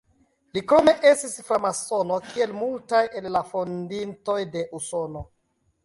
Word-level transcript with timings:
Li 0.57 0.61
krome 0.71 0.93
estis 1.09 1.35
framasono, 1.51 2.19
kiel 2.31 2.57
multaj 2.63 3.05
el 3.21 3.31
la 3.37 3.45
fondintoj 3.53 4.41
de 4.57 4.69
Usono. 4.81 5.29